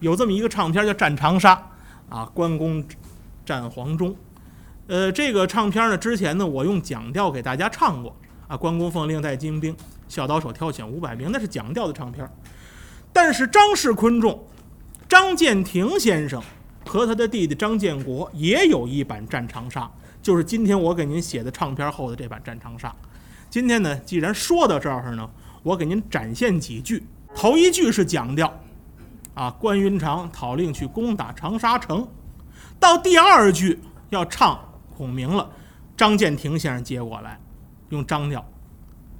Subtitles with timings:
[0.00, 1.54] 有这么一个唱片叫《战长沙》，
[2.14, 2.82] 啊，关公
[3.44, 4.16] 战黄忠。
[4.86, 8.16] 呃，这个唱片呢，之前呢，我用讲调给大家唱过
[8.48, 9.76] 啊，关公奉令带精兵，
[10.08, 12.28] 小刀手挑选五百名，那是讲调的唱片。
[13.12, 14.42] 但是张氏昆仲，
[15.08, 16.42] 张建庭先生
[16.86, 19.82] 和他的弟弟张建国也有一版《战长沙》，
[20.22, 22.88] 就是今天我给您写的唱片后的这版《战长沙》。
[23.50, 25.28] 今天呢，既然说到这儿呢，
[25.62, 27.04] 我给您展现几句。
[27.34, 28.60] 头一句是讲调，
[29.40, 32.06] 啊，关云长讨令去攻打长沙城。
[32.78, 34.60] 到第二句要唱。
[34.94, 35.48] 孔明了，
[35.96, 37.40] 张建庭先生接过来，
[37.88, 38.46] 用张调，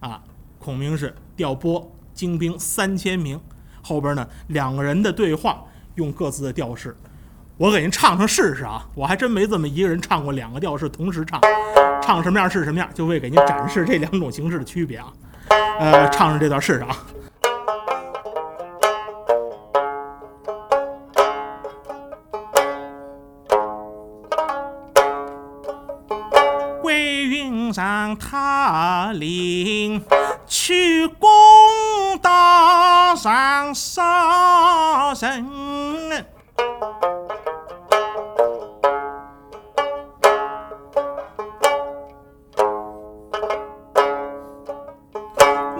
[0.00, 0.22] 啊，
[0.58, 3.38] 孔明是调拨精兵三千名，
[3.82, 5.62] 后边呢两个人的对话
[5.96, 6.96] 用各自的调式，
[7.58, 11.38] 我给您唱唱试试啊，我还真没这么一个人唱过两个调式同时唱，
[12.00, 15.12] 唱什么样是什么样，就为给您展示这两种形式的区别啊，
[15.78, 16.96] 呃，唱唱这段试试啊。
[27.72, 30.04] 上他令
[30.46, 31.28] 去攻
[32.20, 36.10] 打长沙城，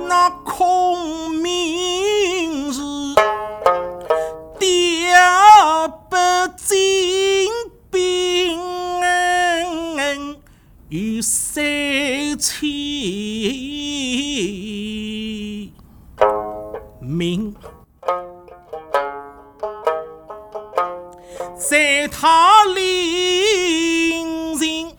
[0.08, 0.85] 那空
[10.88, 11.64] 与三。
[12.38, 12.62] 其
[17.00, 17.54] 名，
[21.56, 24.94] 在他临行，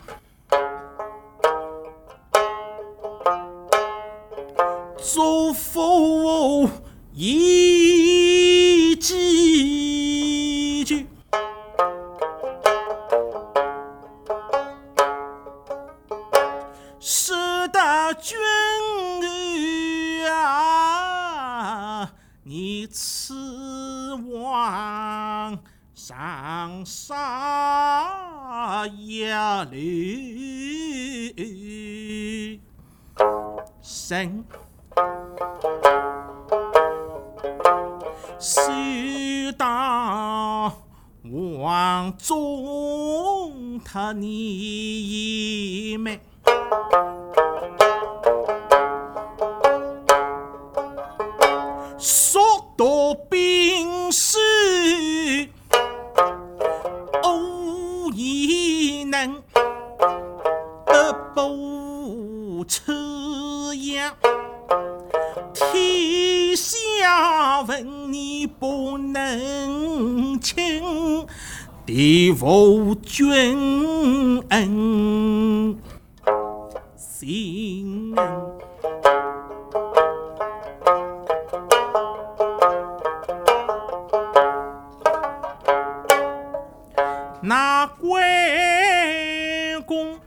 [4.98, 6.68] 祝福
[7.14, 7.77] 一
[18.14, 18.42] 君儿
[20.32, 22.10] 啊，
[22.44, 25.60] 你此往
[25.94, 32.62] 长沙呀旅
[33.82, 34.46] 行，
[38.40, 40.72] 须当
[41.60, 45.98] 王中他你一
[51.98, 52.58] 枚。
[52.78, 54.38] 多兵士，
[57.24, 59.42] 偶一能
[60.86, 62.84] 得不吃
[63.96, 64.14] 样，
[65.56, 71.26] 天下问你不能轻，
[71.84, 75.80] 敌负君恩
[76.96, 78.16] 心。
[89.86, 90.20] 公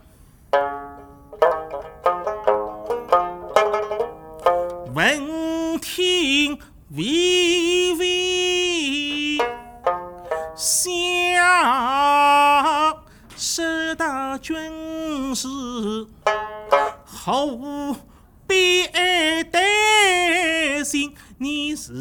[4.93, 6.57] 闻听
[6.95, 9.37] 微微
[10.55, 11.41] 响，
[13.37, 15.47] 十大军事
[17.05, 17.95] 毫无
[18.47, 19.61] 悲哀担
[20.83, 21.91] 心，你是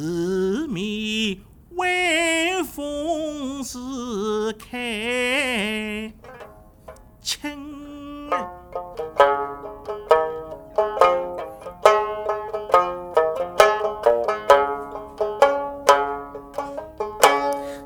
[0.68, 1.42] 米
[1.76, 3.29] 威风。
[3.62, 6.12] 是开
[7.22, 8.30] 清，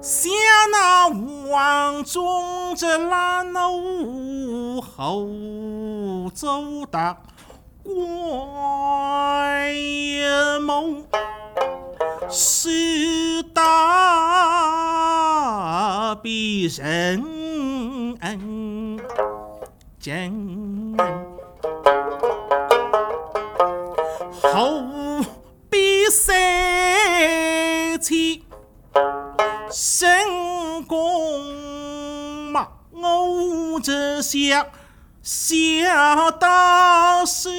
[0.01, 0.31] 想
[0.71, 1.09] 那
[1.51, 5.27] 王忠这拉奴后
[6.35, 7.17] 走的
[7.83, 9.75] 关
[10.63, 11.05] 某。
[12.31, 13.63] 是大
[16.25, 17.23] 比人
[20.01, 20.97] 真，
[24.43, 24.81] 后
[25.69, 28.41] 比三千
[29.71, 30.09] 神
[30.89, 32.55] 功，
[32.91, 34.67] 我这想
[35.23, 37.51] 小道士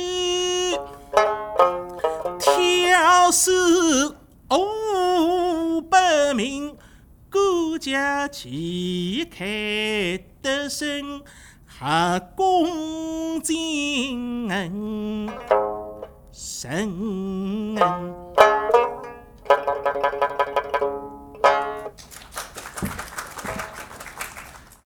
[2.39, 4.15] 挑事。
[4.49, 6.75] 五百名，
[7.77, 11.21] 家旗开得胜，
[11.65, 14.49] 合恭敬
[16.31, 17.75] 神。